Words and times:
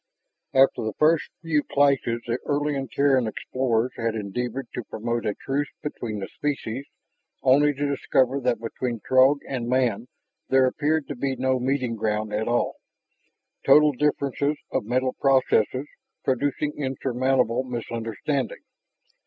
After 0.55 0.81
the 0.81 0.95
first 0.97 1.29
few 1.43 1.61
clashes 1.61 2.23
the 2.25 2.39
early 2.47 2.73
Terran 2.91 3.27
explorers 3.27 3.91
had 3.97 4.15
endeavored 4.15 4.67
to 4.73 4.83
promote 4.83 5.27
a 5.27 5.35
truce 5.35 5.69
between 5.83 6.17
the 6.19 6.27
species, 6.27 6.87
only 7.43 7.71
to 7.71 7.87
discover 7.89 8.39
that 8.39 8.59
between 8.59 8.99
Throg 9.07 9.41
and 9.47 9.69
man 9.69 10.07
there 10.49 10.65
appeared 10.65 11.07
to 11.09 11.15
be 11.15 11.35
no 11.35 11.59
meeting 11.59 11.95
ground 11.95 12.33
at 12.33 12.47
all 12.47 12.77
total 13.63 13.91
differences 13.91 14.57
of 14.71 14.85
mental 14.85 15.13
processes 15.13 15.85
producing 16.23 16.73
insurmountable 16.83 17.63
misunderstanding. 17.63 18.63